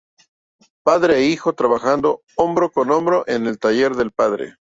Padre 0.83 1.17
e 1.19 1.25
hijo 1.25 1.53
trabajando 1.53 2.23
hombro 2.35 2.71
con 2.71 2.89
hombro 2.89 3.23
en 3.27 3.45
el 3.45 3.59
taller 3.59 3.91
del 3.95 4.11
padre. 4.11 4.55